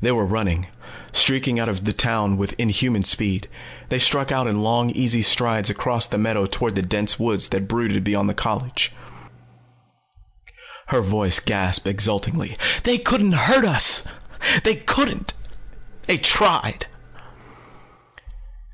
They 0.00 0.10
were 0.10 0.24
running, 0.24 0.68
streaking 1.12 1.60
out 1.60 1.68
of 1.68 1.84
the 1.84 1.92
town 1.92 2.38
with 2.38 2.54
inhuman 2.58 3.02
speed. 3.02 3.46
They 3.90 3.98
struck 3.98 4.32
out 4.32 4.46
in 4.46 4.62
long 4.62 4.88
easy 4.88 5.20
strides 5.20 5.68
across 5.68 6.06
the 6.06 6.16
meadow 6.16 6.46
toward 6.46 6.76
the 6.76 6.80
dense 6.82 7.18
woods 7.18 7.48
that 7.48 7.68
brooded 7.68 8.02
beyond 8.02 8.30
the 8.30 8.32
college. 8.32 8.90
Her 10.86 11.02
voice 11.02 11.40
gasped 11.40 11.86
exultingly. 11.86 12.56
"They 12.84 12.96
couldn't 12.96 13.32
hurt 13.32 13.66
us! 13.66 14.08
They 14.64 14.76
couldn't! 14.76 15.34
They 16.06 16.16
tried!" 16.16 16.86